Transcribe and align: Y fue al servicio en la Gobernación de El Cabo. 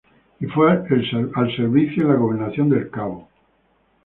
Y 0.39 0.47
fue 0.47 0.71
al 0.71 1.55
servicio 1.55 2.01
en 2.01 2.09
la 2.09 2.15
Gobernación 2.15 2.69
de 2.69 2.77
El 2.77 2.89
Cabo. 2.89 3.29